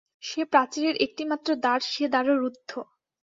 [0.23, 2.71] সে প্রাচীরের একটিমাত্র দ্বার, সে দ্বারও রুদ্ধ।